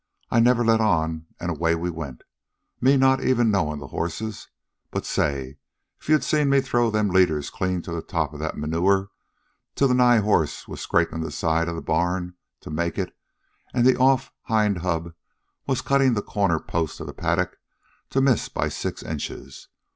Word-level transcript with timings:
I 0.31 0.39
never 0.39 0.65
let 0.65 0.81
on, 0.81 1.27
an' 1.39 1.51
away 1.51 1.75
we 1.75 1.91
went, 1.91 2.23
me 2.81 2.97
not 2.97 3.23
even 3.23 3.51
knowin' 3.51 3.77
the 3.77 3.89
horses 3.89 4.47
but, 4.89 5.05
say, 5.05 5.59
if 5.99 6.09
you'd 6.09 6.23
seen 6.23 6.49
me 6.49 6.59
throw 6.59 6.89
them 6.89 7.09
leaders 7.11 7.51
clean 7.51 7.83
to 7.83 7.91
the 7.91 8.01
top 8.01 8.33
of 8.33 8.39
the 8.39 8.51
manure 8.55 9.11
till 9.75 9.87
the 9.87 9.93
nigh 9.93 10.17
horse 10.17 10.67
was 10.67 10.81
scrapin' 10.81 11.21
the 11.21 11.29
side 11.29 11.67
of 11.69 11.75
the 11.75 11.83
barn 11.83 12.33
to 12.61 12.71
make 12.71 12.97
it, 12.97 13.15
an' 13.75 13.85
the 13.85 13.95
off 13.95 14.31
hind 14.45 14.79
hub 14.79 15.13
was 15.67 15.81
cuttin' 15.81 16.15
the 16.15 16.23
corner 16.23 16.59
post 16.59 16.99
of 16.99 17.05
the 17.05 17.13
paddock 17.13 17.59
to 18.09 18.21
miss 18.21 18.49
by 18.49 18.69
six 18.69 19.03
inches. 19.03 19.67